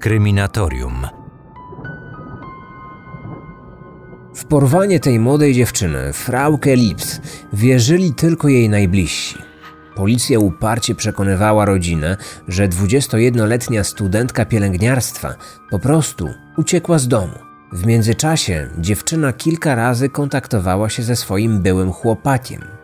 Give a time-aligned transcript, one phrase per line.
[0.00, 1.06] Kryminatorium.
[4.34, 7.20] W porwanie tej młodej dziewczyny, Frauke Lips,
[7.52, 9.38] wierzyli tylko jej najbliżsi.
[9.96, 12.16] Policja uparcie przekonywała rodzinę,
[12.48, 15.34] że 21-letnia studentka pielęgniarstwa
[15.70, 17.38] po prostu uciekła z domu.
[17.72, 22.77] W międzyczasie dziewczyna kilka razy kontaktowała się ze swoim byłym chłopakiem.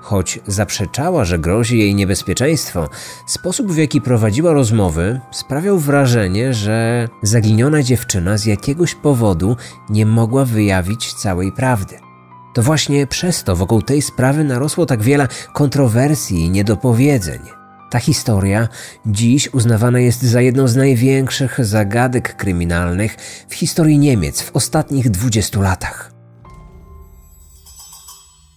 [0.00, 2.88] Choć zaprzeczała, że grozi jej niebezpieczeństwo,
[3.26, 9.56] sposób w jaki prowadziła rozmowy sprawiał wrażenie, że zaginiona dziewczyna z jakiegoś powodu
[9.90, 11.96] nie mogła wyjawić całej prawdy.
[12.54, 17.40] To właśnie przez to wokół tej sprawy narosło tak wiele kontrowersji i niedopowiedzeń.
[17.90, 18.68] Ta historia
[19.06, 23.16] dziś uznawana jest za jedną z największych zagadek kryminalnych
[23.48, 26.19] w historii Niemiec w ostatnich 20 latach.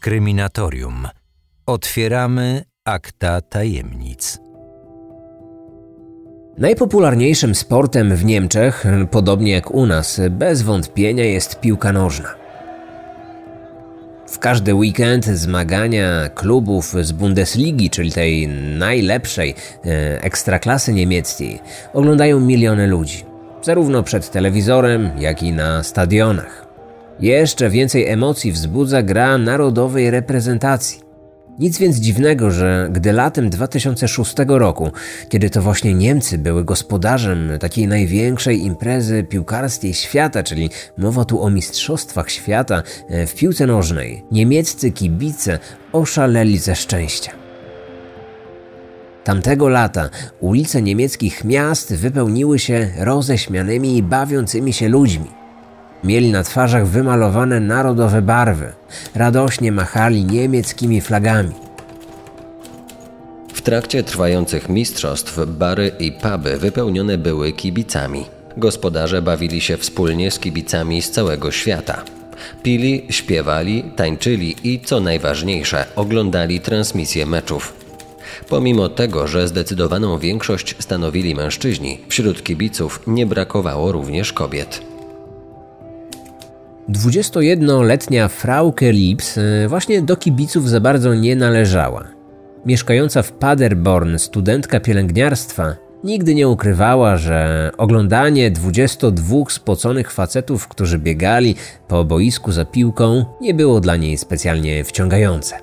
[0.03, 1.07] Kryminatorium.
[1.66, 4.39] Otwieramy akta tajemnic.
[6.57, 12.36] Najpopularniejszym sportem w Niemczech, podobnie jak u nas, bez wątpienia jest piłka nożna.
[14.28, 18.47] W każdy weekend zmagania klubów z Bundesligi, czyli tej
[18.78, 21.59] najlepszej e, ekstraklasy niemieckiej,
[21.94, 23.25] oglądają miliony ludzi,
[23.61, 26.72] zarówno przed telewizorem, jak i na stadionach.
[27.23, 30.99] Jeszcze więcej emocji wzbudza gra narodowej reprezentacji.
[31.59, 34.91] Nic więc dziwnego, że gdy latem 2006 roku,
[35.29, 41.49] kiedy to właśnie Niemcy były gospodarzem takiej największej imprezy piłkarskiej świata, czyli mowa tu o
[41.49, 45.59] Mistrzostwach Świata e, w piłce nożnej, niemieccy kibice
[45.91, 47.31] oszaleli ze szczęścia.
[49.23, 55.42] Tamtego lata ulice niemieckich miast wypełniły się roześmianymi i bawiącymi się ludźmi.
[56.04, 58.72] Mieli na twarzach wymalowane narodowe barwy.
[59.16, 61.52] Radośnie machali niemieckimi flagami.
[63.54, 68.26] W trakcie trwających mistrzostw bary i puby wypełnione były kibicami.
[68.58, 72.03] Gospodarze bawili się wspólnie z kibicami z całego świata.
[72.63, 77.74] Pili, śpiewali, tańczyli i co najważniejsze, oglądali transmisje meczów.
[78.50, 84.93] Pomimo tego, że zdecydowaną większość stanowili mężczyźni, wśród kibiców nie brakowało również kobiet.
[86.89, 92.07] 21-letnia Frauke Lips e, właśnie do kibiców za bardzo nie należała.
[92.66, 101.55] Mieszkająca w Paderborn studentka pielęgniarstwa nigdy nie ukrywała, że oglądanie 22 spoconych facetów, którzy biegali
[101.88, 105.55] po boisku za piłką, nie było dla niej specjalnie wciągające.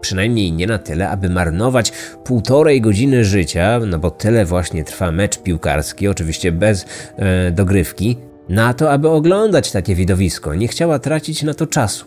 [0.00, 1.92] Przynajmniej nie na tyle, aby marnować
[2.24, 8.16] półtorej godziny życia, no bo tyle właśnie trwa mecz piłkarski, oczywiście bez e, dogrywki,
[8.48, 12.06] na to, aby oglądać takie widowisko, nie chciała tracić na to czasu.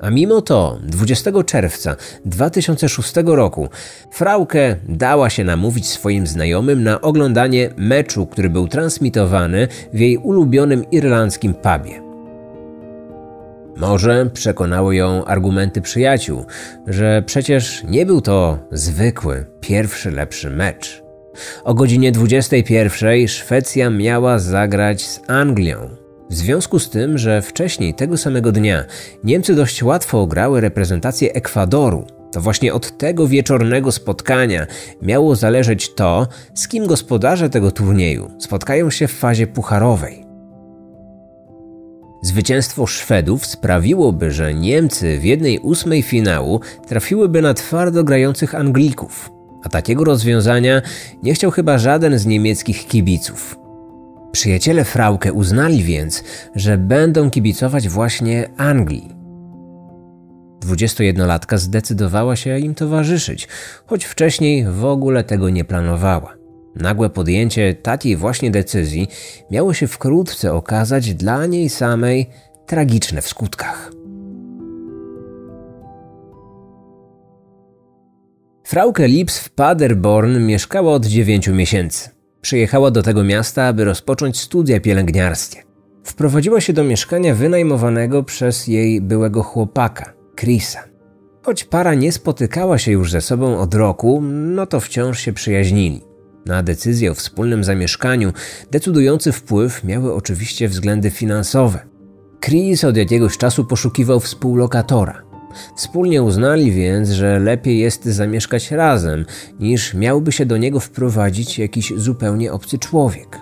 [0.00, 3.68] A mimo to 20 czerwca 2006 roku
[4.10, 10.90] Frauke dała się namówić swoim znajomym na oglądanie meczu, który był transmitowany w jej ulubionym
[10.90, 12.02] irlandzkim pubie.
[13.76, 16.44] Może przekonały ją argumenty przyjaciół,
[16.86, 21.02] że przecież nie był to zwykły, pierwszy lepszy mecz.
[21.64, 25.88] O godzinie 21 Szwecja miała zagrać z Anglią.
[26.30, 28.84] W związku z tym, że wcześniej tego samego dnia
[29.24, 34.66] Niemcy dość łatwo ograły reprezentację Ekwadoru, to właśnie od tego wieczornego spotkania
[35.02, 40.26] miało zależeć to, z kim gospodarze tego turnieju spotkają się w fazie pucharowej.
[42.22, 49.30] Zwycięstwo Szwedów sprawiłoby, że Niemcy w jednej ósmej finału trafiłyby na twardo grających Anglików,
[49.62, 50.82] a takiego rozwiązania
[51.22, 53.56] nie chciał chyba żaden z niemieckich kibiców.
[54.32, 59.20] Przyjaciele Frauke uznali więc, że będą kibicować właśnie Anglii.
[60.60, 63.48] 21-latka zdecydowała się im towarzyszyć,
[63.86, 66.34] choć wcześniej w ogóle tego nie planowała.
[66.76, 69.08] Nagłe podjęcie takiej właśnie decyzji
[69.50, 72.30] miało się wkrótce okazać dla niej samej
[72.66, 73.99] tragiczne w skutkach.
[78.70, 82.10] Frauke Lips w Paderborn mieszkała od 9 miesięcy.
[82.40, 85.62] Przyjechała do tego miasta, aby rozpocząć studia pielęgniarskie.
[86.04, 90.84] Wprowadziła się do mieszkania wynajmowanego przez jej byłego chłopaka, Chrisa.
[91.42, 96.00] Choć para nie spotykała się już ze sobą od roku, no to wciąż się przyjaźnili.
[96.46, 98.32] Na decyzję o wspólnym zamieszkaniu
[98.70, 101.78] decydujący wpływ miały oczywiście względy finansowe.
[102.44, 105.22] Chris od jakiegoś czasu poszukiwał współlokatora–
[105.76, 109.24] Wspólnie uznali więc, że lepiej jest zamieszkać razem,
[109.60, 113.40] niż miałby się do niego wprowadzić jakiś zupełnie obcy człowiek.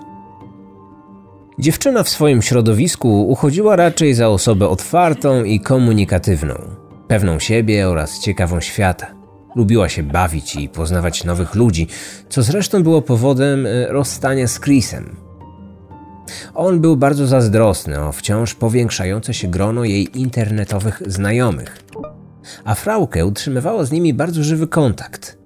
[1.58, 6.54] Dziewczyna w swoim środowisku uchodziła raczej za osobę otwartą i komunikatywną,
[7.08, 9.06] pewną siebie oraz ciekawą świata.
[9.56, 11.86] Lubiła się bawić i poznawać nowych ludzi,
[12.28, 15.16] co zresztą było powodem e, rozstania z Chrisem.
[16.54, 21.78] On był bardzo zazdrosny o wciąż powiększające się grono jej internetowych znajomych,
[22.64, 25.38] a Frauke utrzymywała z nimi bardzo żywy kontakt.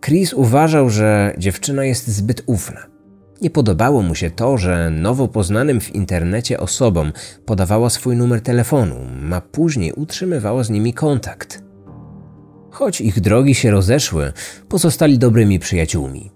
[0.00, 2.86] Chris uważał, że dziewczyna jest zbyt ufna.
[3.42, 7.12] Nie podobało mu się to, że nowo poznanym w internecie osobom
[7.46, 8.96] podawała swój numer telefonu,
[9.32, 11.62] a później utrzymywała z nimi kontakt.
[12.70, 14.32] Choć ich drogi się rozeszły,
[14.68, 16.30] pozostali dobrymi przyjaciółmi.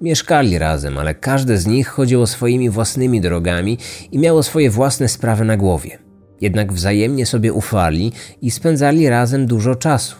[0.00, 3.78] Mieszkali razem, ale każde z nich chodziło swoimi własnymi drogami
[4.12, 6.03] i miało swoje własne sprawy na głowie.
[6.44, 8.12] Jednak wzajemnie sobie ufali
[8.42, 10.16] i spędzali razem dużo czasu.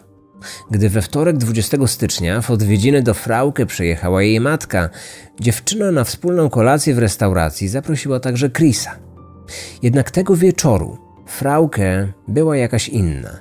[0.70, 4.88] Gdy we wtorek 20 stycznia w odwiedziny do Frauke przyjechała jej matka,
[5.40, 8.98] dziewczyna na wspólną kolację w restauracji zaprosiła także Chrisa.
[9.82, 13.40] Jednak tego wieczoru Frauke była jakaś inna.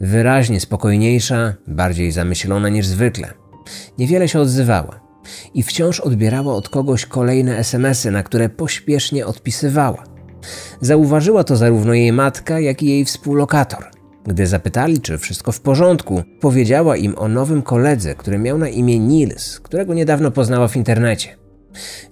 [0.00, 3.28] Wyraźnie spokojniejsza, bardziej zamyślona niż zwykle.
[3.98, 5.00] Niewiele się odzywała
[5.54, 10.09] i wciąż odbierała od kogoś kolejne SMSy, na które pośpiesznie odpisywała.
[10.80, 13.84] Zauważyła to zarówno jej matka, jak i jej współlokator.
[14.26, 18.98] Gdy zapytali, czy wszystko w porządku, powiedziała im o nowym koledze, który miał na imię
[18.98, 21.36] Nils, którego niedawno poznała w internecie.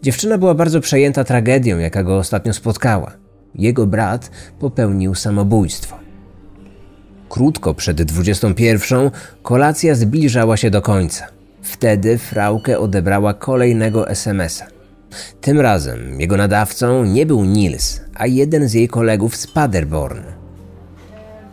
[0.02, 3.12] Dziewczyna była bardzo przejęta tragedią, jaka go ostatnio spotkała.
[3.54, 5.96] Jego brat popełnił samobójstwo.
[7.28, 9.10] Krótko przed 21
[9.42, 11.26] kolacja zbliżała się do końca.
[11.62, 14.77] Wtedy Frauke odebrała kolejnego SMS-a.
[15.40, 20.22] Tym razem jego nadawcą nie był Nils, a jeden z jej kolegów z Paderborn.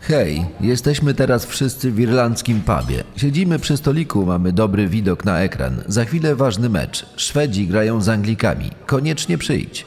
[0.08, 3.04] Hej, jesteśmy teraz wszyscy w irlandzkim pubie.
[3.16, 5.84] Siedzimy przy stoliku, mamy dobry widok na ekran.
[5.88, 7.06] Za chwilę ważny mecz.
[7.16, 8.72] Szwedzi grają z Anglikami.
[8.86, 9.86] Koniecznie przyjdź.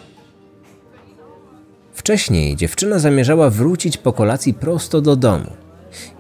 [1.92, 5.50] Wcześniej dziewczyna zamierzała wrócić po kolacji prosto do domu.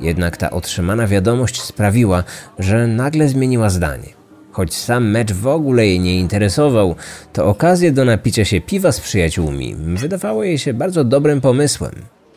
[0.00, 2.24] Jednak ta otrzymana wiadomość sprawiła,
[2.58, 4.17] że nagle zmieniła zdanie.
[4.52, 6.94] Choć sam mecz w ogóle jej nie interesował,
[7.32, 11.92] to okazje do napicia się piwa z przyjaciółmi wydawało jej się bardzo dobrym pomysłem.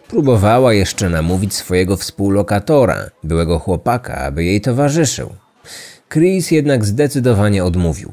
[0.07, 5.29] Próbowała jeszcze namówić swojego współlokatora, byłego chłopaka, aby jej towarzyszył.
[6.09, 8.11] Chris jednak zdecydowanie odmówił.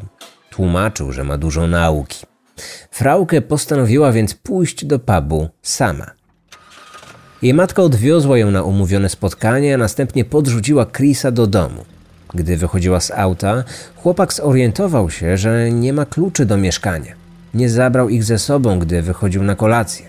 [0.50, 2.27] Tłumaczył, że ma dużo nauki.
[2.91, 6.11] Frauke postanowiła więc pójść do pubu sama.
[7.43, 11.85] Jej matka odwiozła ją na umówione spotkanie, a następnie podrzuciła Chrisa do domu.
[12.35, 13.65] Gdy wychodziła z auta,
[13.97, 17.13] chłopak zorientował się, że nie ma kluczy do mieszkania.
[17.55, 20.07] Nie zabrał ich ze sobą, gdy wychodził na kolację.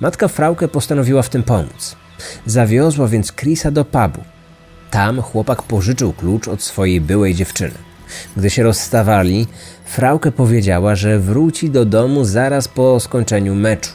[0.00, 1.96] Matka Frauke postanowiła w tym pomóc.
[2.46, 4.20] Zawiozła więc Chrisa do pubu.
[4.90, 7.74] Tam chłopak pożyczył klucz od swojej byłej dziewczyny.
[8.36, 9.46] Gdy się rozstawali,
[9.84, 13.92] Frauke powiedziała, że wróci do domu zaraz po skończeniu meczu.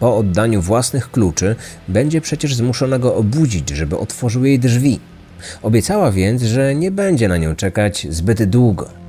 [0.00, 1.56] Po oddaniu własnych kluczy
[1.88, 5.00] będzie przecież zmuszona go obudzić, żeby otworzył jej drzwi.
[5.62, 9.00] Obiecała więc, że nie będzie na nią czekać zbyt długo.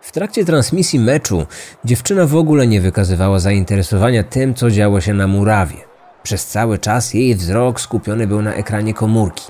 [0.00, 1.46] W trakcie transmisji meczu
[1.84, 5.76] dziewczyna w ogóle nie wykazywała zainteresowania tym, co działo się na murawie.
[6.22, 9.44] Przez cały czas jej wzrok skupiony był na ekranie komórki.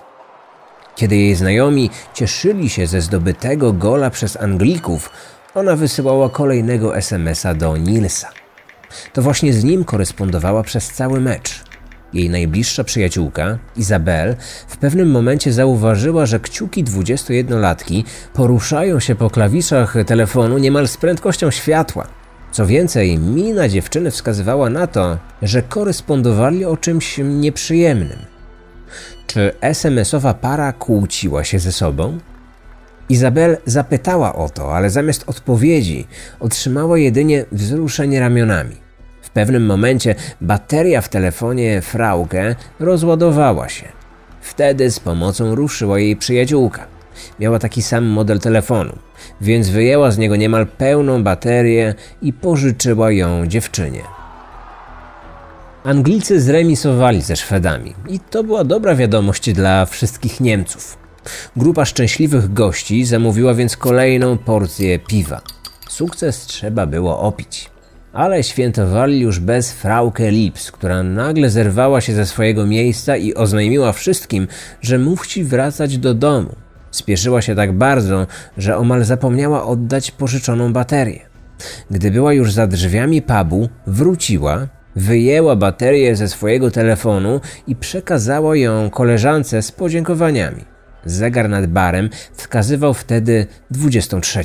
[0.96, 5.10] Kiedy jej znajomi cieszyli się ze zdobytego gola przez Anglików,
[5.54, 8.30] ona wysyłała kolejnego SMS-a do Nilsa.
[9.12, 11.67] To właśnie z nim korespondowała przez cały mecz.
[12.12, 14.36] Jej najbliższa przyjaciółka, Izabel,
[14.68, 18.04] w pewnym momencie zauważyła, że kciuki 21-latki
[18.34, 22.06] poruszają się po klawiszach telefonu niemal z prędkością światła.
[22.52, 28.18] Co więcej, mina dziewczyny wskazywała na to, że korespondowali o czymś nieprzyjemnym.
[29.26, 32.18] Czy SMS-owa para kłóciła się ze sobą?
[33.08, 36.06] Izabel zapytała o to, ale zamiast odpowiedzi
[36.40, 38.87] otrzymała jedynie wzruszenie ramionami.
[39.28, 43.88] W pewnym momencie bateria w telefonie Frauke rozładowała się.
[44.40, 46.86] Wtedy z pomocą ruszyła jej przyjaciółka.
[47.40, 48.98] Miała taki sam model telefonu,
[49.40, 54.02] więc wyjęła z niego niemal pełną baterię i pożyczyła ją dziewczynie.
[55.84, 60.98] Anglicy zremisowali ze Szwedami i to była dobra wiadomość dla wszystkich Niemców.
[61.56, 65.40] Grupa szczęśliwych gości zamówiła więc kolejną porcję piwa.
[65.88, 67.70] Sukces trzeba było opić.
[68.12, 73.92] Ale świętowali już bez Frauke Lips, która nagle zerwała się ze swojego miejsca i oznajmiła
[73.92, 74.48] wszystkim,
[74.82, 76.54] że musi wracać do domu.
[76.90, 78.26] Spieszyła się tak bardzo,
[78.58, 81.20] że omal zapomniała oddać pożyczoną baterię.
[81.90, 88.90] Gdy była już za drzwiami pubu, wróciła, wyjęła baterię ze swojego telefonu i przekazała ją
[88.90, 90.64] koleżance z podziękowaniami.
[91.04, 94.44] Zegar nad barem wskazywał wtedy 23.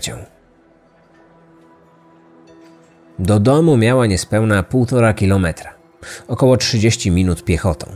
[3.20, 5.74] Do domu miała niespełna półtora kilometra,
[6.28, 7.88] około 30 minut piechotą.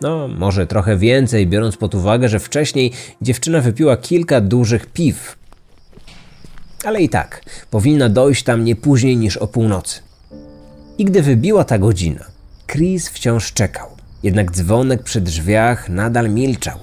[0.00, 5.36] No, może trochę więcej, biorąc pod uwagę, że wcześniej dziewczyna wypiła kilka dużych piw.
[6.84, 10.00] Ale i tak, powinna dojść tam nie później niż o północy.
[10.98, 12.24] I gdy wybiła ta godzina,
[12.66, 13.88] Chris wciąż czekał.
[14.22, 16.78] Jednak dzwonek przy drzwiach nadal milczał.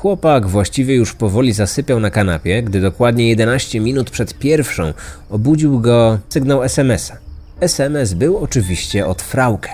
[0.00, 4.92] Chłopak właściwie już powoli zasypiał na kanapie, gdy dokładnie 11 minut przed pierwszą
[5.30, 7.16] obudził go sygnał SMS-a.
[7.60, 9.70] SMS był oczywiście od Frauke.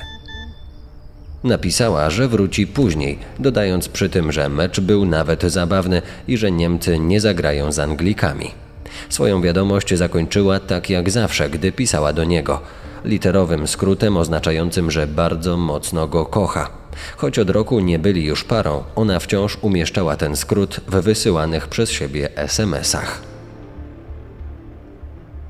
[1.45, 6.99] Napisała, że wróci później, dodając przy tym, że mecz był nawet zabawny i że Niemcy
[6.99, 8.51] nie zagrają z Anglikami.
[9.09, 12.61] Swoją wiadomość zakończyła tak jak zawsze, gdy pisała do niego,
[13.05, 16.71] literowym skrótem oznaczającym, że bardzo mocno go kocha.
[17.17, 21.91] Choć od roku nie byli już parą, ona wciąż umieszczała ten skrót w wysyłanych przez
[21.91, 23.23] siebie SMS-ach.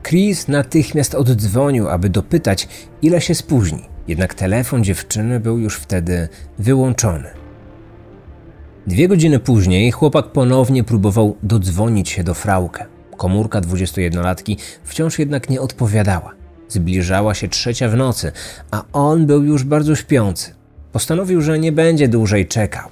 [0.02, 2.68] Chris natychmiast oddzwonił, aby dopytać,
[3.02, 3.82] ile się spóźni.
[4.08, 7.30] Jednak telefon dziewczyny był już wtedy wyłączony.
[8.86, 12.86] Dwie godziny później chłopak ponownie próbował dodzwonić się do Frauke.
[13.16, 16.35] Komórka 21-latki wciąż jednak nie odpowiadała.
[16.68, 18.32] Zbliżała się trzecia w nocy,
[18.70, 20.54] a on był już bardzo śpiący.
[20.92, 22.88] Postanowił, że nie będzie dłużej czekał.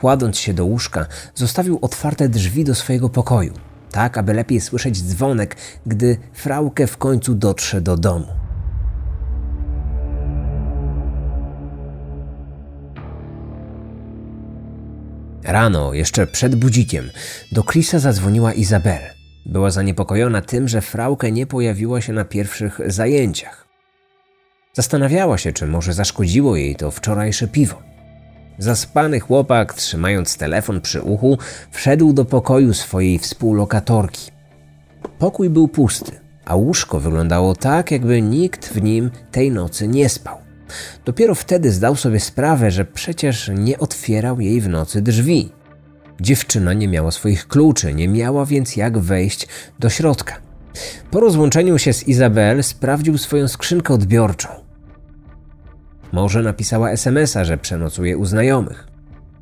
[0.00, 3.52] Kładąc się do łóżka, zostawił otwarte drzwi do swojego pokoju,
[3.90, 8.26] tak aby lepiej słyszeć dzwonek, gdy Frauke w końcu dotrze do domu.
[15.44, 17.10] Rano, jeszcze przed budzikiem,
[17.52, 19.17] do Chrisa zadzwoniła Izabel.
[19.48, 23.68] Była zaniepokojona tym, że Frauke nie pojawiła się na pierwszych zajęciach.
[24.72, 27.82] Zastanawiała się, czy może zaszkodziło jej to wczorajsze piwo.
[28.58, 31.38] Zaspany chłopak, trzymając telefon przy uchu,
[31.70, 34.30] wszedł do pokoju swojej współlokatorki.
[35.18, 36.12] Pokój był pusty,
[36.44, 40.38] a łóżko wyglądało tak, jakby nikt w nim tej nocy nie spał.
[41.04, 45.52] Dopiero wtedy zdał sobie sprawę, że przecież nie otwierał jej w nocy drzwi.
[46.20, 49.48] Dziewczyna nie miała swoich kluczy, nie miała więc jak wejść
[49.78, 50.40] do środka.
[51.10, 54.48] Po rozłączeniu się z Izabel sprawdził swoją skrzynkę odbiorczą.
[56.12, 58.88] Może napisała SMS-a, że przenocuje u znajomych.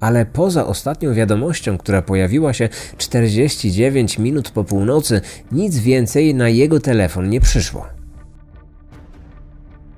[0.01, 5.21] Ale poza ostatnią wiadomością, która pojawiła się 49 minut po północy,
[5.53, 7.87] nic więcej na jego telefon nie przyszło.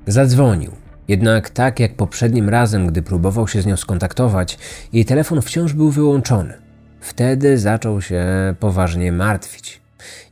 [0.07, 0.73] Zadzwonił.
[1.09, 4.59] Jednak tak jak poprzednim razem, gdy próbował się z nią skontaktować,
[4.93, 6.68] jej telefon wciąż był wyłączony.
[7.01, 8.25] Wtedy zaczął się
[8.61, 9.81] poważnie martwić.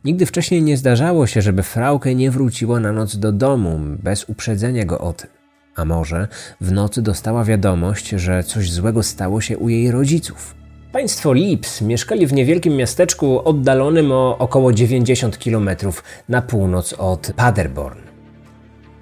[0.05, 4.85] Nigdy wcześniej nie zdarzało się, żeby Frauke nie wróciła na noc do domu bez uprzedzenia
[4.85, 5.31] go o tym.
[5.77, 6.29] A może
[6.61, 10.55] w nocy dostała wiadomość, że coś złego stało się u jej rodziców.
[10.93, 15.71] Państwo Lips mieszkali w niewielkim miasteczku oddalonym o około 90 km
[16.29, 17.99] na północ od Paderborn.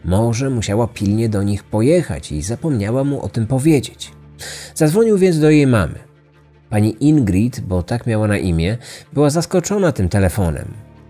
[0.05, 4.13] Może musiała pilnie do nich pojechać i zapomniała mu o tym powiedzieć.
[4.75, 6.14] Zadzwonił więc do jej mamy.
[6.75, 8.79] Pani Ingrid, bo tak miała na imię,
[9.13, 10.69] była zaskoczona tym telefonem.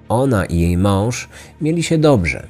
[0.09, 1.29] Ona i jej mąż
[1.61, 2.47] mieli się dobrze.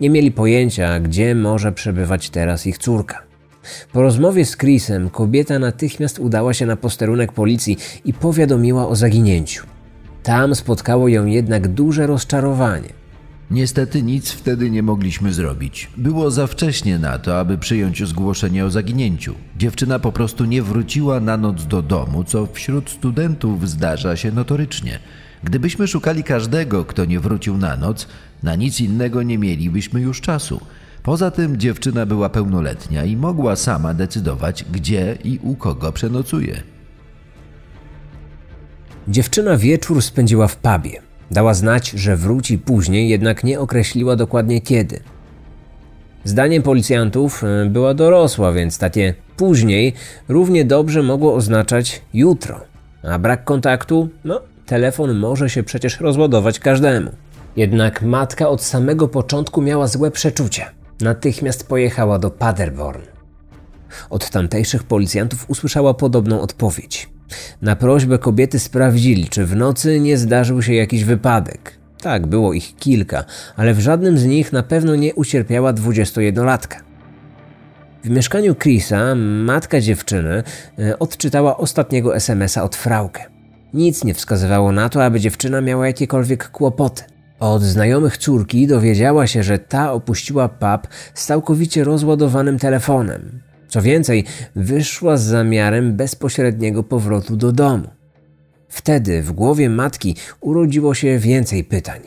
[0.00, 3.22] Nie mieli pojęcia, gdzie może przebywać teraz ich córka.
[3.92, 9.66] Po rozmowie z Chrisem kobieta natychmiast udała się na posterunek policji i powiadomiła o zaginięciu.
[10.22, 12.88] Tam spotkało ją jednak duże rozczarowanie.
[13.50, 15.90] Niestety nic wtedy nie mogliśmy zrobić.
[15.96, 19.34] Było za wcześnie na to, aby przyjąć zgłoszenie o zaginięciu.
[19.56, 24.98] Dziewczyna po prostu nie wróciła na noc do domu, co wśród studentów zdarza się notorycznie.
[25.44, 28.08] Gdybyśmy szukali każdego, kto nie wrócił na noc,
[28.42, 30.60] na nic innego nie mielibyśmy już czasu.
[31.02, 36.62] Poza tym dziewczyna była pełnoletnia i mogła sama decydować, gdzie i u kogo przenocuje.
[39.08, 41.05] Dziewczyna wieczór spędziła w pubie.
[41.30, 45.00] Dała znać, że wróci później, jednak nie określiła dokładnie kiedy.
[46.24, 49.92] Zdaniem policjantów e, była dorosła, więc takie później
[50.28, 52.60] równie dobrze mogło oznaczać jutro.
[53.02, 54.08] A brak kontaktu?
[54.24, 57.10] No, telefon może się przecież rozładować każdemu.
[57.56, 60.70] Jednak matka od samego początku miała złe przeczucia.
[61.00, 63.02] Natychmiast pojechała do Paderborn.
[64.10, 67.15] Od tamtejszych policjantów usłyszała podobną odpowiedź.
[67.62, 71.78] Na prośbę kobiety sprawdzili, czy w nocy nie zdarzył się jakiś wypadek.
[72.02, 73.24] Tak, było ich kilka,
[73.56, 76.76] ale w żadnym z nich na pewno nie ucierpiała 21-latka.
[78.04, 79.14] W mieszkaniu Chrisa
[79.44, 80.42] matka dziewczyny
[80.78, 83.24] e, odczytała ostatniego SMS-a od Frauke.
[83.74, 87.02] Nic nie wskazywało na to, aby dziewczyna miała jakiekolwiek kłopoty.
[87.40, 93.40] Od znajomych córki dowiedziała się, że ta opuściła pub z całkowicie rozładowanym telefonem.
[93.68, 94.24] Co więcej,
[94.56, 97.88] wyszła z zamiarem bezpośredniego powrotu do domu.
[98.68, 102.00] Wtedy w głowie matki urodziło się więcej pytań.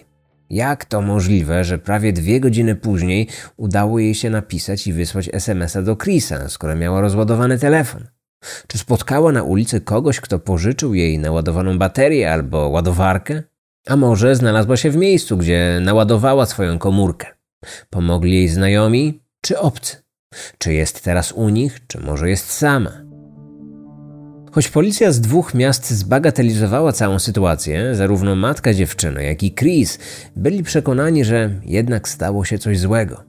[0.49, 5.81] Jak to możliwe, że prawie dwie godziny później udało jej się napisać i wysłać SMS-a
[5.81, 8.07] do Chrisa, skoro miała rozładowany telefon?
[8.67, 13.43] Czy spotkała na ulicy kogoś, kto pożyczył jej naładowaną baterię albo ładowarkę?
[13.87, 17.27] A może znalazła się w miejscu, gdzie naładowała swoją komórkę.
[17.89, 19.97] Pomogli jej znajomi czy obcy?
[20.57, 22.91] Czy jest teraz u nich, czy może jest sama?
[24.51, 29.99] Choć policja z dwóch miast zbagatelizowała całą sytuację, zarówno matka dziewczyny, jak i Chris
[30.35, 33.23] byli przekonani, że jednak stało się coś złego.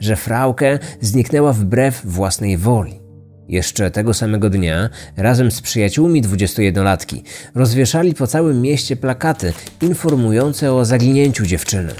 [0.00, 3.00] Że Frauke zniknęła wbrew własnej woli.
[3.48, 7.22] Jeszcze tego samego dnia, razem z przyjaciółmi 21-latki,
[7.54, 11.94] rozwieszali po całym mieście plakaty informujące o zaginięciu dziewczyny.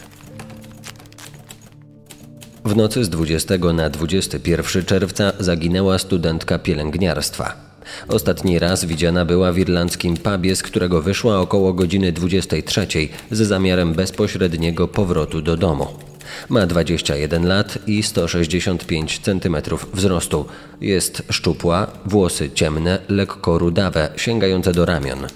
[2.66, 7.52] W nocy z 20 na 21 czerwca zaginęła studentka pielęgniarstwa.
[8.08, 12.86] Ostatni raz widziana była w irlandzkim pubie, z którego wyszła około godziny 23
[13.30, 15.86] z zamiarem bezpośredniego powrotu do domu.
[16.48, 19.56] Ma 21 lat i 165 cm
[19.94, 20.46] wzrostu.
[20.80, 25.26] Jest szczupła, włosy ciemne, lekko rudawe, sięgające do ramion.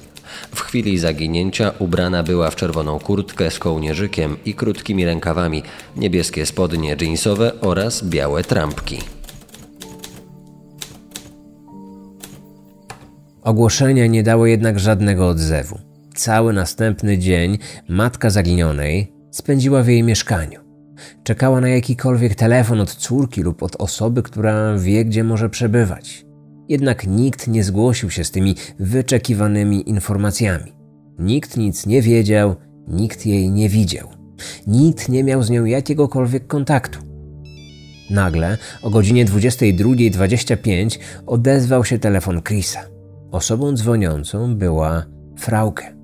[0.55, 5.63] W chwili zaginięcia ubrana była w czerwoną kurtkę z kołnierzykiem i krótkimi rękawami,
[5.97, 8.99] niebieskie spodnie jeansowe oraz białe trampki.
[13.43, 15.79] Ogłoszenie nie dało jednak żadnego odzewu.
[16.15, 17.59] Cały następny dzień
[17.89, 20.61] matka zaginionej spędziła w jej mieszkaniu.
[21.25, 26.30] Czekała na jakikolwiek telefon od córki lub od osoby, która wie, gdzie może przebywać.
[26.71, 30.73] Jednak nikt nie zgłosił się z tymi wyczekiwanymi informacjami.
[31.19, 32.57] Nikt nic nie wiedział,
[32.89, 34.09] nikt jej nie widział.
[34.67, 36.99] Nikt nie miał z nią jakiegokolwiek kontaktu.
[38.11, 42.81] Nagle o godzinie 22.25 odezwał się telefon Chrisa.
[43.31, 45.07] Osobą dzwoniącą była
[45.39, 45.97] Frauke.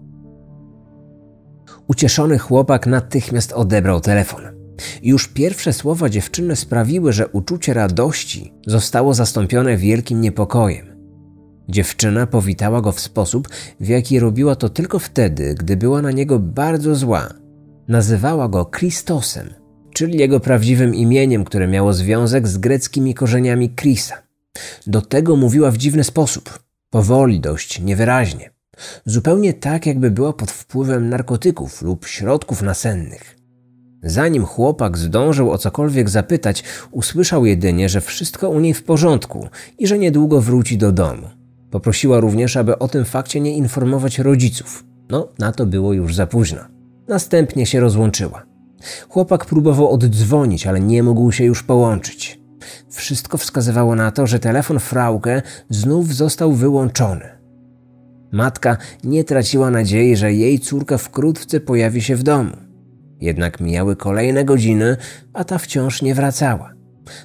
[1.89, 4.56] Ucieszony chłopak natychmiast odebrał telefon.
[5.03, 10.97] Już pierwsze słowa dziewczyny sprawiły, że uczucie radości zostało zastąpione wielkim niepokojem.
[11.69, 13.49] Dziewczyna powitała go w sposób,
[13.81, 17.29] w jaki robiła to tylko wtedy, gdy była na niego bardzo zła.
[17.89, 19.55] Nazywała go Christosem,
[19.95, 24.23] czyli jego prawdziwym imieniem, które miało związek z greckimi korzeniami Chrisa.
[24.87, 26.59] Do tego mówiła w dziwny sposób,
[26.91, 28.51] powoli, dość niewyraźnie.
[29.05, 33.36] Zupełnie tak, jakby była pod wpływem narkotyków lub środków nasennych.
[34.07, 39.87] Zanim chłopak zdążył o cokolwiek zapytać, usłyszał jedynie, że wszystko u niej w porządku i
[39.87, 41.29] że niedługo wróci do domu.
[41.71, 44.85] Poprosiła również, aby o tym fakcie nie informować rodziców.
[45.11, 46.61] No, na to było już za późno.
[47.09, 48.43] Następnie się rozłączyła.
[49.09, 52.41] Chłopak próbował oddzwonić, ale nie mógł się już połączyć.
[52.91, 57.29] Wszystko wskazywało na to, że telefon Frauke znów został wyłączony.
[58.33, 62.66] Matka nie traciła nadziei, że jej córka wkrótce pojawi się w domu.
[63.21, 64.97] Jednak mijały kolejne godziny,
[65.33, 66.73] a ta wciąż nie wracała.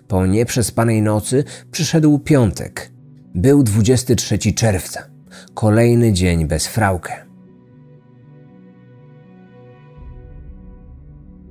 [0.08, 2.92] Po nieprzespanej nocy przyszedł piątek.
[3.36, 5.04] Był 23 czerwca.
[5.54, 7.14] Kolejny dzień bez fraukę.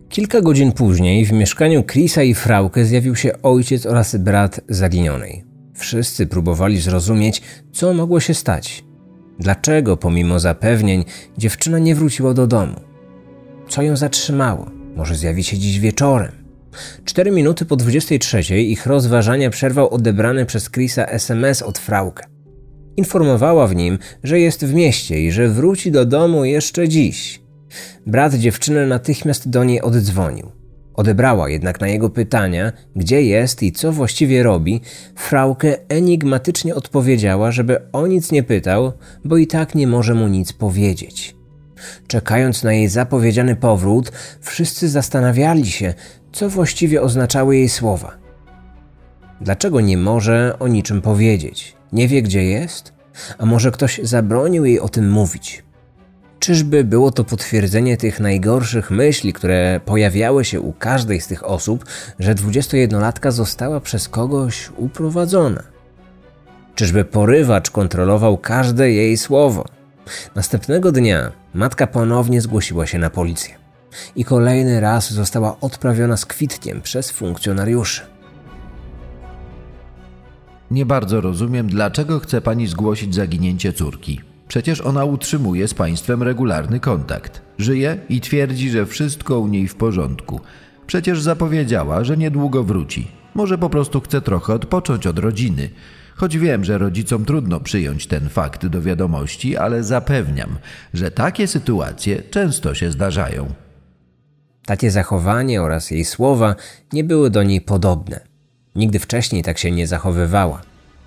[0.09, 5.45] Kilka godzin później w mieszkaniu Chrisa i Frauke zjawił się ojciec oraz brat zaginionej.
[5.75, 8.85] Wszyscy próbowali zrozumieć, co mogło się stać.
[9.39, 11.05] Dlaczego, pomimo zapewnień,
[11.39, 12.90] dziewczyna nie wróciła do domu?
[13.71, 14.71] Co ją zatrzymało?
[14.97, 16.33] Może zjawi się dziś wieczorem.
[17.05, 22.27] Cztery minuty po 23 ich rozważania przerwał odebrany przez Chrisa SMS od Frauke.
[22.97, 27.43] Informowała w nim, że jest w mieście i że wróci do domu jeszcze dziś.
[28.07, 30.51] Brat dziewczyny natychmiast do niej oddzwonił.
[30.95, 34.81] Odebrała jednak na jego pytania, gdzie jest i co właściwie robi,
[35.17, 38.93] Frauke enigmatycznie odpowiedziała, żeby o nic nie pytał,
[39.25, 41.40] bo i tak nie może mu nic powiedzieć.
[42.07, 45.95] Czekając na jej zapowiedziany powrót, wszyscy zastanawiali się,
[46.33, 48.17] co właściwie oznaczały jej słowa.
[49.41, 51.77] Dlaczego nie może o niczym powiedzieć?
[51.93, 52.93] Nie wie, gdzie jest?
[53.39, 55.65] A może ktoś zabronił jej o tym mówić?
[56.39, 61.85] Czyżby było to potwierdzenie tych najgorszych myśli, które pojawiały się u każdej z tych osób,
[62.19, 65.63] że 21-latka została przez kogoś uprowadzona?
[66.75, 69.65] Czyżby porywacz kontrolował każde jej słowo?
[70.35, 73.55] Następnego dnia matka ponownie zgłosiła się na policję
[74.17, 78.03] i kolejny raz została odprawiona z kwitkiem przez funkcjonariuszy.
[80.71, 84.21] Nie bardzo rozumiem, dlaczego chce pani zgłosić zaginięcie córki.
[84.49, 87.43] Przecież ona utrzymuje z państwem regularny kontakt.
[87.59, 90.41] Żyje i twierdzi, że wszystko u niej w porządku.
[90.87, 93.09] Przecież zapowiedziała, że niedługo wróci.
[93.35, 95.71] Może po prostu chce trochę odpocząć od rodziny.
[96.21, 100.59] Choć wiem, że rodzicom trudno przyjąć ten fakt do wiadomości, ale zapewniam,
[100.95, 103.55] że takie sytuacje często się zdarzają.
[104.67, 106.55] Takie zachowanie oraz jej słowa
[106.93, 108.21] nie były do niej podobne.
[108.75, 110.63] Nigdy wcześniej tak się nie zachowywała.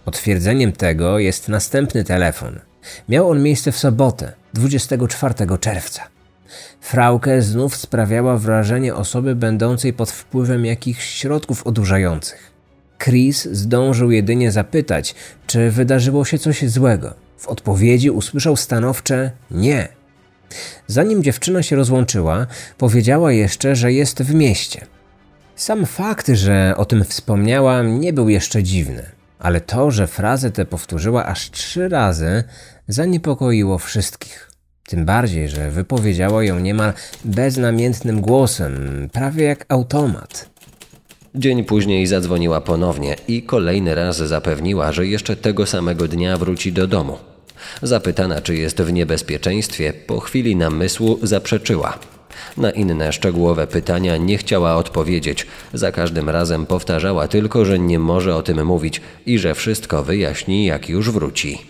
[0.06, 2.60] Potwierdzeniem tego jest następny telefon.
[3.10, 6.02] Miał on miejsce w sobotę, 24 czerwca.
[6.82, 12.53] Frauke znów sprawiała wrażenie osoby będącej pod wpływem jakichś środków odurzających.
[13.04, 15.16] Chris zdążył jedynie zapytać,
[15.48, 17.14] czy wydarzyło się coś złego.
[17.38, 19.88] W odpowiedzi usłyszał stanowcze nie.
[20.88, 24.86] Zanim dziewczyna się rozłączyła, powiedziała jeszcze, że jest w mieście.
[25.56, 29.06] Sam fakt, że o tym wspomniała, nie był jeszcze dziwny,
[29.40, 32.44] ale to, że frazę tę powtórzyła aż trzy razy,
[32.88, 34.52] zaniepokoiło wszystkich.
[34.88, 36.94] Tym bardziej, że wypowiedziała ją niemal
[37.26, 40.53] beznamiętnym głosem, prawie jak automat.
[41.36, 46.88] Dzień później zadzwoniła ponownie i kolejny raz zapewniła, że jeszcze tego samego dnia wróci do
[46.88, 47.18] domu.
[47.82, 52.00] Zapytana, czy jest w niebezpieczeństwie, po chwili namysłu zaprzeczyła.
[52.58, 55.48] Na inne szczegółowe pytania nie chciała odpowiedzieć.
[55.74, 60.66] Za każdym razem powtarzała tylko, że nie może o tym mówić i że wszystko wyjaśni,
[60.66, 61.62] jak już wróci.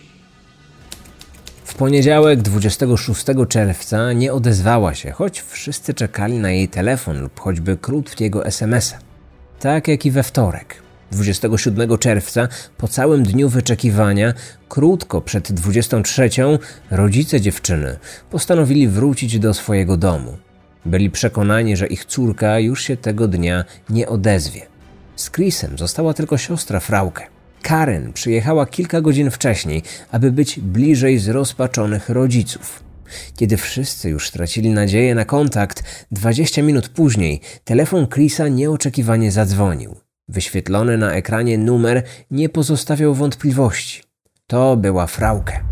[1.63, 7.78] W poniedziałek 26 czerwca nie odezwała się, choć wszyscy czekali na jej telefon lub choćby
[7.78, 9.12] krótkiego SMS-a.
[9.63, 10.76] Tak jak i we wtorek.
[11.12, 12.47] 27 czerwca,
[12.78, 14.34] po całym dniu wyczekiwania,
[14.69, 16.30] krótko przed 23,
[16.91, 17.97] rodzice dziewczyny
[18.30, 20.38] postanowili wrócić do swojego domu.
[20.86, 24.62] Byli przekonani, że ich córka już się tego dnia nie odezwie.
[25.15, 27.28] Z Chrisem została tylko siostra Frauke.
[27.62, 32.84] Karen przyjechała kilka godzin wcześniej, aby być bliżej zrozpaczonych rodziców.
[33.36, 39.95] Kiedy wszyscy już stracili nadzieję na kontakt, 20 minut później telefon Chrisa nieoczekiwanie zadzwonił.
[40.28, 44.04] Wyświetlony na ekranie numer nie pozostawiał wątpliwości.
[44.47, 45.63] To była Frauke.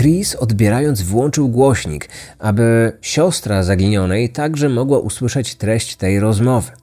[0.00, 6.79] Chris, odbierając, włączył głośnik, aby siostra zaginionej także mogła usłyszeć treść tej rozmowy.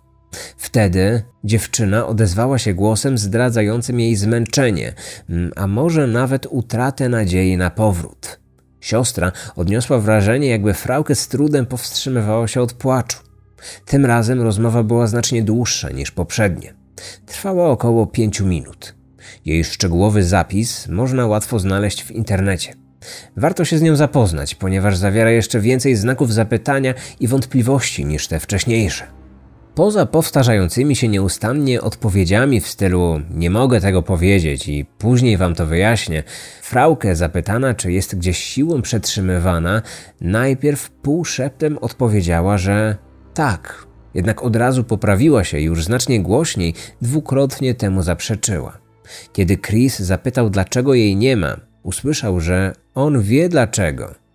[0.57, 4.93] Wtedy dziewczyna odezwała się głosem zdradzającym jej zmęczenie,
[5.55, 8.39] a może nawet utratę nadziei na powrót.
[8.81, 13.17] Siostra odniosła wrażenie, jakby fraukę z trudem powstrzymywała się od płaczu.
[13.85, 16.73] Tym razem rozmowa była znacznie dłuższa niż poprzednie.
[17.25, 18.95] Trwała około pięciu minut.
[19.45, 22.73] Jej szczegółowy zapis można łatwo znaleźć w internecie.
[23.37, 28.39] Warto się z nią zapoznać, ponieważ zawiera jeszcze więcej znaków zapytania i wątpliwości niż te
[28.39, 29.16] wcześniejsze.
[29.77, 35.65] Poza powtarzającymi się nieustannie odpowiedziami w stylu nie mogę tego powiedzieć i później wam to
[35.65, 36.23] wyjaśnię,
[36.61, 39.81] Frauke zapytana, czy jest gdzieś siłą przetrzymywana,
[40.21, 42.97] najpierw półszeptem odpowiedziała, że
[43.33, 48.77] tak, jednak od razu poprawiła się już znacznie głośniej dwukrotnie temu zaprzeczyła.
[49.33, 54.26] Kiedy Chris zapytał, dlaczego jej nie ma, usłyszał, że on wie dlaczego.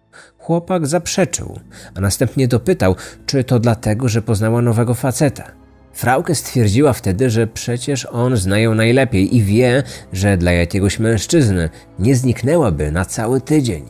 [0.42, 1.59] Chłopak zaprzeczył,
[1.94, 2.94] a następnie dopytał,
[3.26, 5.44] czy to dlatego, że poznała nowego faceta.
[5.92, 11.68] Frauke stwierdziła wtedy, że przecież on zna ją najlepiej i wie, że dla jakiegoś mężczyzny
[11.98, 13.85] nie zniknęłaby na cały tydzień.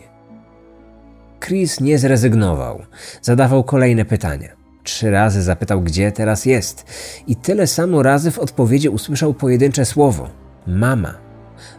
[1.41, 2.83] Chris nie zrezygnował.
[3.23, 4.49] Zadawał kolejne pytania.
[4.83, 6.85] Trzy razy zapytał, gdzie teraz jest,
[7.27, 10.29] i tyle samo razy w odpowiedzi usłyszał pojedyncze słowo:
[10.67, 11.32] mama.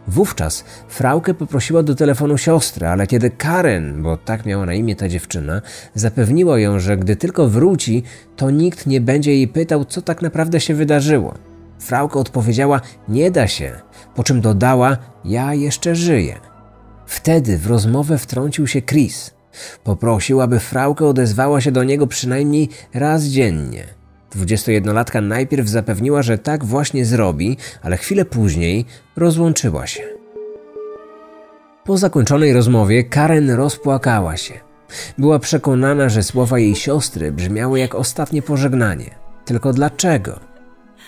[0.07, 5.09] Wówczas Frauke poprosiła do telefonu siostrę, ale kiedy Karen, bo tak miała na imię ta
[5.09, 5.61] dziewczyna,
[5.95, 8.03] zapewniła ją, że gdy tylko wróci,
[8.35, 11.33] to nikt nie będzie jej pytał, co tak naprawdę się wydarzyło.
[11.79, 13.71] Frauke odpowiedziała: Nie da się,
[14.15, 16.39] po czym dodała: Ja jeszcze żyję.
[17.05, 19.31] Wtedy w rozmowę wtrącił się Chris.
[19.83, 24.02] Poprosił, aby Frauke odezwała się do niego przynajmniej raz dziennie.
[24.37, 30.03] 21-latka najpierw zapewniła, że tak właśnie zrobi, ale chwilę później rozłączyła się.
[31.85, 34.53] Po zakończonej rozmowie Karen rozpłakała się.
[35.17, 39.15] Była przekonana, że słowa jej siostry brzmiały jak ostatnie pożegnanie.
[39.45, 40.39] Tylko dlaczego?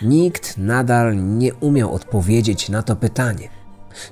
[0.02, 3.50] Nikt nadal nie umiał odpowiedzieć na to pytanie.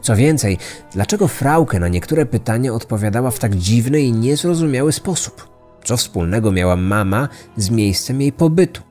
[0.01, 0.57] Co więcej,
[0.93, 5.49] dlaczego Frauke na niektóre pytania odpowiadała w tak dziwny i niezrozumiały sposób?
[5.83, 8.81] Co wspólnego miała mama z miejscem jej pobytu?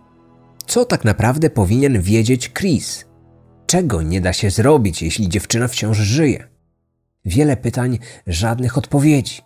[0.66, 3.04] Co tak naprawdę powinien wiedzieć Chris?
[3.66, 6.48] Czego nie da się zrobić, jeśli dziewczyna wciąż żyje?
[7.24, 9.40] Wiele pytań, żadnych odpowiedzi.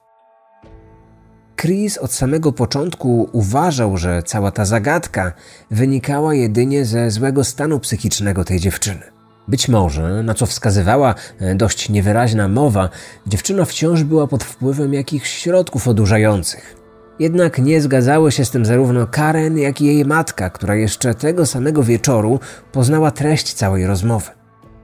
[1.57, 5.33] Chris od samego początku uważał, że cała ta zagadka
[5.71, 9.03] wynikała jedynie ze złego stanu psychicznego tej dziewczyny.
[9.49, 12.89] Być może, na co wskazywała e, dość niewyraźna mowa,
[13.27, 16.86] dziewczyna wciąż była pod wpływem jakichś środków odurzających.
[17.19, 21.47] Jednak nie zgadzały się z tym zarówno Karen, jak i jej matka, która jeszcze tego
[21.47, 22.41] samego wieczoru
[22.73, 24.31] poznała treść całej rozmowy.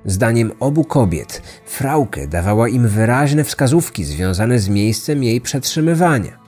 [0.05, 6.43] Zdaniem obu kobiet, Frauke dawała im wyraźne wskazówki związane z miejscem jej przetrzymywania.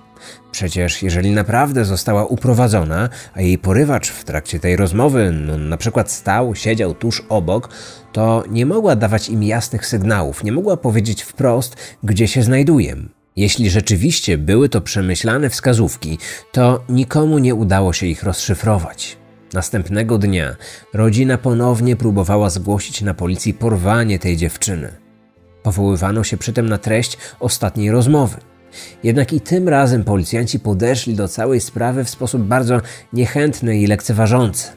[0.52, 6.10] Przecież jeżeli naprawdę została uprowadzona, a jej porywacz w trakcie tej rozmowy no, na przykład
[6.10, 7.68] stał, siedział tuż obok,
[8.12, 12.96] to nie mogła dawać im jasnych sygnałów, nie mogła powiedzieć wprost, gdzie się znajduje.
[13.36, 16.18] Jeśli rzeczywiście były to przemyślane wskazówki,
[16.52, 19.16] to nikomu nie udało się ich rozszyfrować.
[19.52, 20.56] Następnego dnia
[20.92, 24.92] rodzina ponownie próbowała zgłosić na policji porwanie tej dziewczyny.
[25.62, 28.36] Powoływano się przy tym na treść ostatniej rozmowy.
[29.02, 32.80] Jednak i tym razem policjanci podeszli do całej sprawy w sposób bardzo
[33.12, 34.68] niechętny i lekceważący.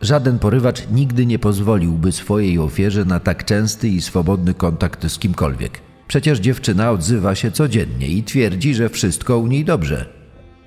[0.00, 5.85] Żaden porywacz nigdy nie pozwoliłby swojej ofierze na tak częsty i swobodny kontakt z kimkolwiek.
[6.08, 10.06] Przecież dziewczyna odzywa się codziennie i twierdzi, że wszystko u niej dobrze.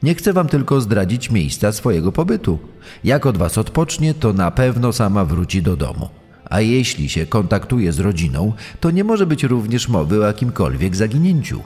[0.03, 2.59] Nie chcę wam tylko zdradzić miejsca swojego pobytu.
[3.03, 6.09] Jak od was odpocznie, to na pewno sama wróci do domu.
[6.49, 11.61] A jeśli się kontaktuje z rodziną, to nie może być również mowy o jakimkolwiek zaginięciu.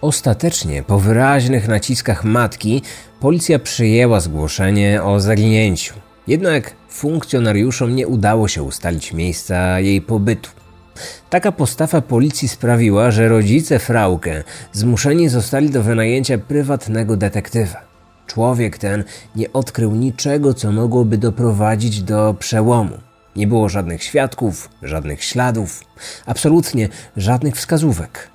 [0.00, 2.82] Ostatecznie, po wyraźnych naciskach matki,
[3.20, 5.94] policja przyjęła zgłoszenie o zaginięciu.
[6.26, 10.50] Jednak funkcjonariuszom nie udało się ustalić miejsca jej pobytu.
[11.30, 17.80] Taka postawa policji sprawiła, że rodzice Frauke zmuszeni zostali do wynajęcia prywatnego detektywa.
[18.26, 19.04] Człowiek ten
[19.36, 22.98] nie odkrył niczego, co mogłoby doprowadzić do przełomu.
[23.36, 25.84] Nie było żadnych świadków, żadnych śladów,
[26.26, 28.28] absolutnie żadnych wskazówek.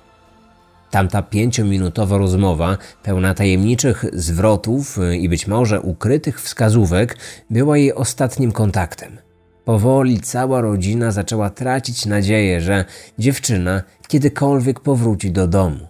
[0.90, 7.16] Tamta pięciominutowa rozmowa, pełna tajemniczych zwrotów i być może ukrytych wskazówek,
[7.50, 9.25] była jej ostatnim kontaktem.
[9.66, 12.84] Powoli cała rodzina zaczęła tracić nadzieję, że
[13.18, 15.86] dziewczyna kiedykolwiek powróci do domu.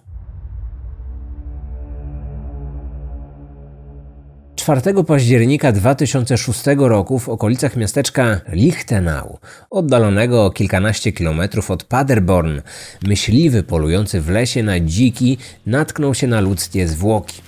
[4.55, 9.37] 4 października 2006 roku w okolicach miasteczka Lichtenau,
[9.69, 12.61] oddalonego o kilkanaście kilometrów od Paderborn,
[13.03, 17.41] myśliwy polujący w lesie na dziki natknął się na ludzkie zwłoki.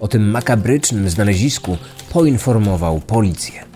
[0.00, 1.76] O tym makabrycznym znalezisku
[2.10, 3.69] poinformował policję.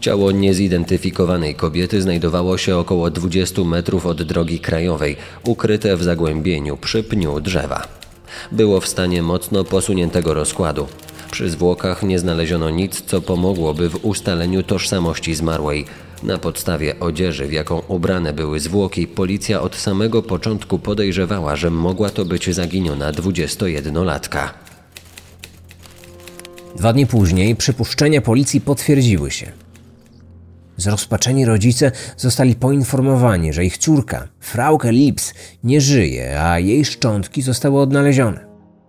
[0.00, 7.02] Ciało niezidentyfikowanej kobiety znajdowało się około 20 metrów od drogi krajowej, ukryte w zagłębieniu przy
[7.02, 7.88] pniu drzewa.
[8.52, 10.86] Było w stanie mocno posuniętego rozkładu.
[11.30, 15.84] Przy zwłokach nie znaleziono nic, co pomogłoby w ustaleniu tożsamości zmarłej.
[16.22, 22.10] Na podstawie odzieży, w jaką ubrane były zwłoki, policja od samego początku podejrzewała, że mogła
[22.10, 24.48] to być zaginiona 21-latka.
[26.76, 29.52] Dwa dni później przypuszczenia policji potwierdziły się.
[30.80, 37.80] Zrozpaczeni rodzice zostali poinformowani, że ich córka, Frauke Lips, nie żyje, a jej szczątki zostały
[37.80, 38.46] odnalezione.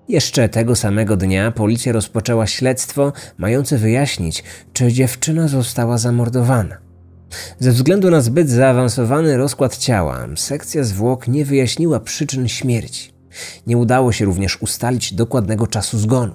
[0.08, 6.78] Jeszcze tego samego dnia policja rozpoczęła śledztwo mające wyjaśnić, czy dziewczyna została zamordowana.
[7.60, 13.14] Ze względu na zbyt zaawansowany rozkład ciała, sekcja zwłok nie wyjaśniła przyczyn śmierci.
[13.68, 16.34] Nie udało się również ustalić dokładnego czasu zgonu.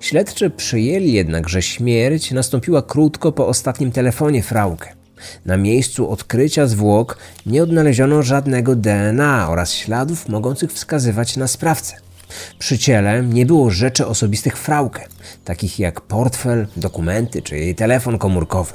[0.00, 4.94] Śledczy przyjęli jednak, że śmierć nastąpiła krótko po ostatnim telefonie Frauke.
[5.44, 11.96] Na miejscu odkrycia zwłok nie odnaleziono żadnego DNA oraz śladów mogących wskazywać na sprawcę.
[12.58, 15.08] Przy ciele nie było rzeczy osobistych Frauke,
[15.44, 18.72] takich jak portfel, dokumenty czy jej telefon komórkowy.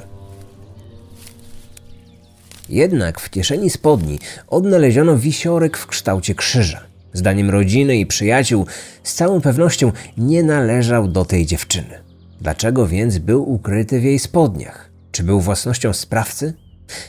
[2.68, 6.89] Jednak w kieszeni spodni odnaleziono wisiorek w kształcie krzyża.
[7.12, 8.66] Zdaniem rodziny i przyjaciół,
[9.02, 11.98] z całą pewnością nie należał do tej dziewczyny.
[12.40, 14.90] Dlaczego więc był ukryty w jej spodniach?
[15.12, 16.54] Czy był własnością sprawcy?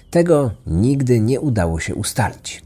[0.10, 2.62] Tego nigdy nie udało się ustalić.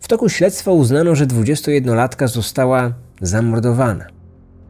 [0.00, 4.06] W toku śledztwa uznano, że 21-latka została zamordowana.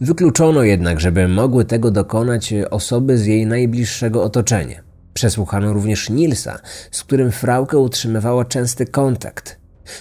[0.00, 4.80] Wykluczono jednak, żeby mogły tego dokonać osoby z jej najbliższego otoczenia.
[5.14, 6.58] Przesłuchano również Nilsa,
[6.90, 9.57] z którym Frauke utrzymywała częsty kontakt.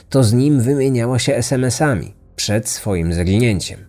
[0.09, 3.79] To z nim wymieniała się SMS-ami przed swoim zaginięciem.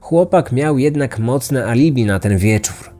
[0.00, 2.94] Chłopak miał jednak mocne alibi na ten wieczór.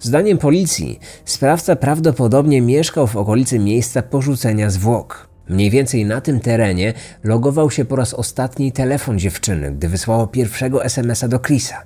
[0.00, 5.28] Zdaniem policji, sprawca prawdopodobnie mieszkał w okolicy miejsca porzucenia zwłok.
[5.48, 10.84] Mniej więcej na tym terenie logował się po raz ostatni telefon dziewczyny, gdy wysłała pierwszego
[10.84, 11.82] SMS-a do Chrisa.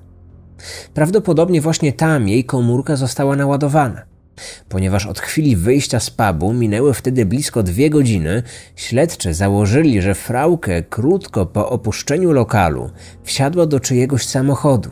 [0.95, 4.10] Prawdopodobnie właśnie tam jej komórka została naładowana.
[4.69, 8.43] Ponieważ od chwili wyjścia z pubu minęły wtedy blisko dwie godziny,
[8.77, 12.91] śledczy założyli, że Frauke krótko po opuszczeniu lokalu
[13.25, 14.91] wsiadła do czyjegoś samochodu.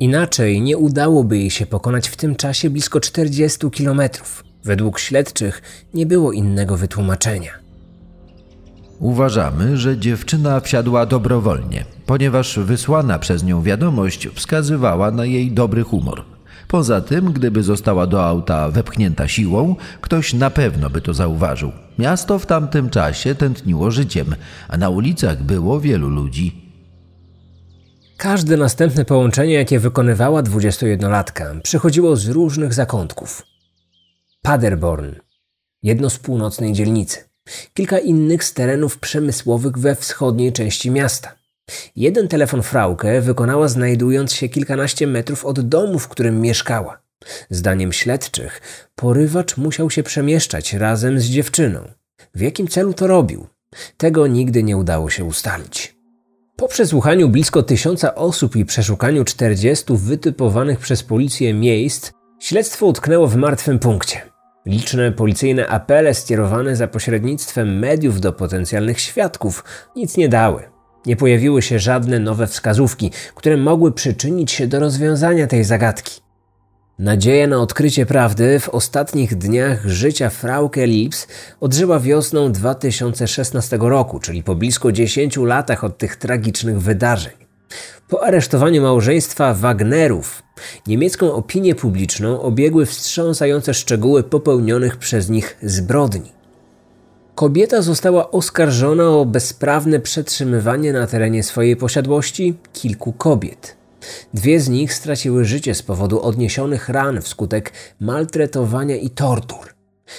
[0.00, 4.44] Inaczej nie udałoby jej się pokonać w tym czasie blisko 40 kilometrów.
[4.64, 5.62] Według śledczych
[5.94, 7.52] nie było innego wytłumaczenia.
[8.98, 16.24] Uważamy, że dziewczyna wsiadła dobrowolnie, ponieważ wysłana przez nią wiadomość wskazywała na jej dobry humor.
[16.70, 21.72] Poza tym, gdyby została do auta wepchnięta siłą, ktoś na pewno by to zauważył.
[21.98, 24.34] Miasto w tamtym czasie tętniło życiem,
[24.68, 26.72] a na ulicach było wielu ludzi.
[28.16, 33.42] Każde następne połączenie, jakie wykonywała 21-latka, przychodziło z różnych zakątków.
[34.42, 35.14] Paderborn,
[35.82, 37.18] jedno z północnej dzielnicy.
[37.74, 41.39] kilka innych z terenów przemysłowych we wschodniej części miasta.
[41.96, 47.02] Jeden telefon Frauke wykonała znajdując się kilkanaście metrów od domu, w którym mieszkała.
[47.50, 48.60] Zdaniem śledczych,
[48.94, 51.88] porywacz musiał się przemieszczać razem z dziewczyną.
[52.34, 53.46] W jakim celu to robił?
[53.96, 55.96] Tego nigdy nie udało się ustalić.
[56.56, 63.36] Po przesłuchaniu blisko tysiąca osób i przeszukaniu czterdziestu wytypowanych przez policję miejsc, śledztwo utknęło w
[63.36, 64.30] martwym punkcie.
[64.66, 69.64] Liczne policyjne apele skierowane za pośrednictwem mediów do potencjalnych świadków
[69.96, 70.62] nic nie dały.
[71.06, 76.20] Nie pojawiły się żadne nowe wskazówki, które mogły przyczynić się do rozwiązania tej zagadki.
[76.98, 81.26] Nadzieja na odkrycie prawdy w ostatnich dniach życia Frauke Lips
[81.60, 87.32] odżyła wiosną 2016 roku, czyli po blisko 10 latach od tych tragicznych wydarzeń.
[88.08, 90.42] Po aresztowaniu małżeństwa Wagnerów,
[90.86, 96.39] niemiecką opinię publiczną obiegły wstrząsające szczegóły popełnionych przez nich zbrodni.
[97.40, 103.76] Kobieta została oskarżona o bezprawne przetrzymywanie na terenie swojej posiadłości kilku kobiet.
[104.34, 109.74] Dwie z nich straciły życie z powodu odniesionych ran wskutek maltretowania i tortur.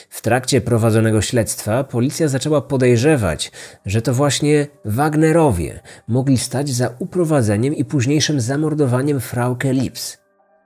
[0.09, 3.51] W trakcie prowadzonego śledztwa policja zaczęła podejrzewać,
[3.85, 10.17] że to właśnie Wagnerowie mogli stać za uprowadzeniem i późniejszym zamordowaniem Frauke Lips.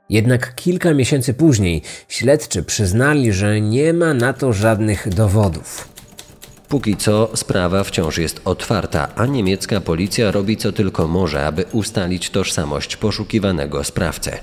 [0.10, 5.95] Jednak kilka miesięcy później śledczy przyznali, że nie ma na to żadnych dowodów.
[6.70, 12.30] Póki co sprawa wciąż jest otwarta, a niemiecka policja robi co tylko może, aby ustalić
[12.30, 14.40] tożsamość poszukiwanego sprawcę.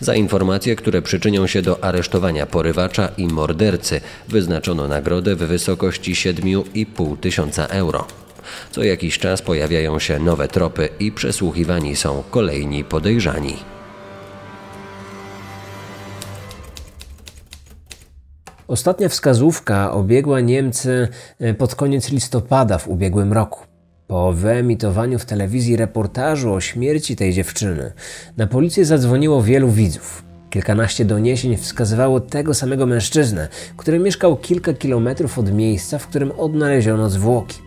[0.00, 7.16] Za informacje, które przyczynią się do aresztowania porywacza i mordercy, wyznaczono nagrodę w wysokości 7,5
[7.18, 8.06] tysiąca euro.
[8.70, 13.56] Co jakiś czas pojawiają się nowe tropy i przesłuchiwani są kolejni podejrzani.
[18.70, 21.08] Ostatnia wskazówka obiegła Niemcy
[21.40, 23.60] e, pod koniec listopada w ubiegłym roku.
[24.06, 27.92] Po wyemitowaniu w telewizji reportażu o śmierci tej dziewczyny,
[28.36, 30.24] na policję zadzwoniło wielu widzów.
[30.50, 37.10] Kilkanaście doniesień wskazywało tego samego mężczyznę, który mieszkał kilka kilometrów od miejsca, w którym odnaleziono
[37.10, 37.58] zwłoki.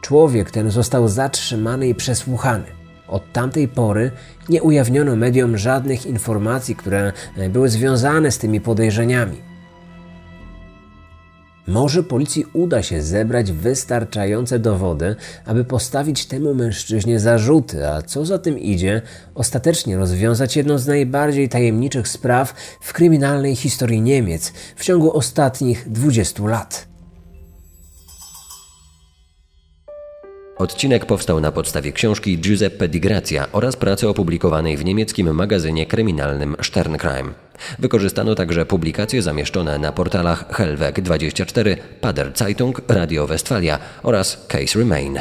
[0.00, 2.66] Człowiek ten został zatrzymany i przesłuchany.
[3.08, 4.10] Od tamtej pory
[4.48, 9.53] nie ujawniono mediom żadnych informacji, które e, były związane z tymi podejrzeniami.
[11.66, 18.38] Może policji uda się zebrać wystarczające dowody, aby postawić temu mężczyźnie zarzuty, a co za
[18.38, 19.02] tym idzie,
[19.34, 26.42] ostatecznie rozwiązać jedną z najbardziej tajemniczych spraw w kryminalnej historii Niemiec w ciągu ostatnich 20
[26.42, 26.93] lat.
[30.56, 36.56] Odcinek powstał na podstawie książki Giuseppe Di Grazia oraz pracy opublikowanej w niemieckim magazynie kryminalnym
[36.62, 37.32] Sterncrime.
[37.78, 45.20] Wykorzystano także publikacje zamieszczone na portalach Hellweg24, Pader Zeitung, Radio Westfalia oraz Case Remain.